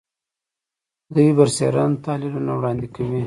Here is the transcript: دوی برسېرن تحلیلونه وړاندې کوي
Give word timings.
دوی 1.13 1.29
برسېرن 1.37 1.91
تحلیلونه 2.05 2.51
وړاندې 2.55 2.87
کوي 2.95 3.19